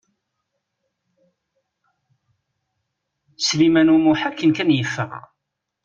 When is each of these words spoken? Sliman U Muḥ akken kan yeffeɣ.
Sliman 3.45 3.91
U 3.95 3.97
Muḥ 4.03 4.21
akken 4.29 4.51
kan 4.57 4.73
yeffeɣ. 4.77 5.11